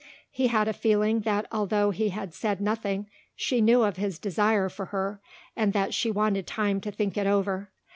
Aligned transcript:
He 0.31 0.47
had 0.47 0.67
a 0.67 0.73
feeling 0.73 1.19
that 1.19 1.45
although 1.51 1.91
he 1.91 2.09
had 2.09 2.33
said 2.33 2.59
nothing 2.59 3.07
she 3.35 3.61
knew 3.61 3.83
of 3.83 3.97
his 3.97 4.17
desire 4.17 4.67
for 4.67 4.85
her 4.85 5.21
and 5.55 5.73
that 5.73 5.93
she 5.93 6.09
wanted 6.09 6.47
time 6.47 6.81
to 6.81 6.91
think 6.91 7.17
it 7.17 7.27
over. 7.27 7.69